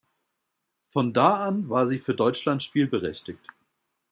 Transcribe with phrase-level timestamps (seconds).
[0.87, 3.47] Von da an war sie für Deutschland spielberechtigt.